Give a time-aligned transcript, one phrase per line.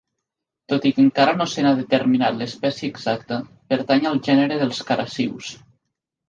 [0.71, 3.39] Tot i que encara no se n'ha determinat l'espècie exacta,
[3.75, 5.53] pertany al gènere dels Carassius.